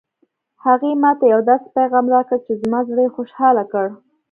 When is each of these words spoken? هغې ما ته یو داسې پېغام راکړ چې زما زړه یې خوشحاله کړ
هغې 0.65 0.91
ما 1.03 1.11
ته 1.19 1.25
یو 1.33 1.41
داسې 1.49 1.67
پېغام 1.75 2.05
راکړ 2.15 2.37
چې 2.45 2.53
زما 2.61 2.79
زړه 2.89 3.01
یې 3.05 3.13
خوشحاله 3.15 3.63
کړ 3.71 3.87